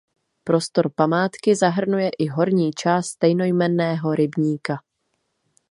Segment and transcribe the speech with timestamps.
[0.43, 4.79] Prostor památky zahrnuje i horní část stejnojmenného rybníka.